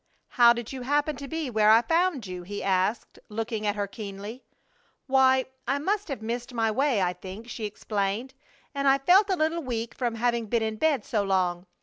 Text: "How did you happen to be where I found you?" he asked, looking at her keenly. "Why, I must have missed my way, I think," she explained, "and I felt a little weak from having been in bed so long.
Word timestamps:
"How 0.29 0.51
did 0.51 0.73
you 0.73 0.81
happen 0.81 1.15
to 1.17 1.27
be 1.27 1.51
where 1.51 1.69
I 1.69 1.83
found 1.83 2.25
you?" 2.25 2.41
he 2.41 2.63
asked, 2.63 3.19
looking 3.29 3.67
at 3.67 3.75
her 3.75 3.85
keenly. 3.85 4.43
"Why, 5.05 5.45
I 5.67 5.77
must 5.77 6.07
have 6.07 6.23
missed 6.23 6.55
my 6.55 6.71
way, 6.71 7.03
I 7.03 7.13
think," 7.13 7.47
she 7.47 7.65
explained, 7.65 8.33
"and 8.73 8.87
I 8.87 8.97
felt 8.97 9.29
a 9.29 9.35
little 9.35 9.61
weak 9.61 9.93
from 9.93 10.15
having 10.15 10.47
been 10.47 10.63
in 10.63 10.77
bed 10.77 11.05
so 11.05 11.21
long. 11.21 11.67